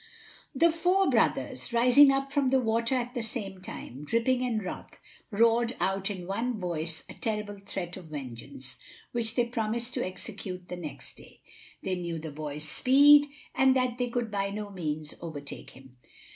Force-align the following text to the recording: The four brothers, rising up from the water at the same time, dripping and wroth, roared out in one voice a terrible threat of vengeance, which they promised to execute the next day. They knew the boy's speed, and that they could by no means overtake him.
The 0.55 0.71
four 0.71 1.11
brothers, 1.11 1.71
rising 1.73 2.11
up 2.11 2.31
from 2.31 2.49
the 2.49 2.59
water 2.59 2.95
at 2.95 3.13
the 3.13 3.21
same 3.21 3.61
time, 3.61 4.03
dripping 4.03 4.41
and 4.41 4.63
wroth, 4.65 4.99
roared 5.29 5.75
out 5.79 6.09
in 6.09 6.25
one 6.25 6.57
voice 6.57 7.03
a 7.07 7.13
terrible 7.13 7.59
threat 7.63 7.95
of 7.97 8.07
vengeance, 8.07 8.79
which 9.11 9.35
they 9.35 9.45
promised 9.45 9.93
to 9.93 10.03
execute 10.03 10.69
the 10.69 10.75
next 10.75 11.17
day. 11.17 11.41
They 11.83 11.93
knew 11.97 12.17
the 12.17 12.31
boy's 12.31 12.67
speed, 12.67 13.27
and 13.53 13.75
that 13.75 13.99
they 13.99 14.09
could 14.09 14.31
by 14.31 14.49
no 14.49 14.71
means 14.71 15.13
overtake 15.21 15.69
him. 15.69 15.97